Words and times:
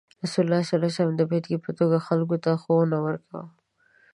رسول 0.23 0.43
الله 0.45 0.61
صلى 0.63 0.73
الله 0.77 0.85
عليه 0.91 0.95
وسلم 0.99 1.15
د 1.19 1.23
بیلګې 1.29 1.57
په 1.65 1.71
توګه 1.79 2.05
خلکو 2.07 2.35
ته 2.43 2.51
ښوونه 2.61 2.97
ورکوله. 3.05 3.47